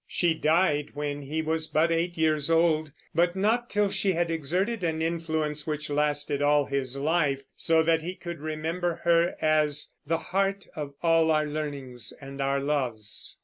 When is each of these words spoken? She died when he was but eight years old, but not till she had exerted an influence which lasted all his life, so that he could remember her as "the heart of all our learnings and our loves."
She 0.07 0.33
died 0.33 0.95
when 0.95 1.21
he 1.21 1.43
was 1.43 1.67
but 1.67 1.91
eight 1.91 2.17
years 2.17 2.49
old, 2.49 2.91
but 3.13 3.35
not 3.35 3.69
till 3.69 3.91
she 3.91 4.13
had 4.13 4.31
exerted 4.31 4.83
an 4.83 4.99
influence 4.99 5.67
which 5.67 5.91
lasted 5.91 6.41
all 6.41 6.65
his 6.65 6.97
life, 6.97 7.43
so 7.55 7.83
that 7.83 8.01
he 8.01 8.15
could 8.15 8.39
remember 8.39 9.01
her 9.03 9.35
as 9.39 9.93
"the 10.07 10.17
heart 10.17 10.65
of 10.75 10.95
all 11.03 11.29
our 11.29 11.45
learnings 11.45 12.13
and 12.19 12.41
our 12.41 12.59
loves." 12.59 13.37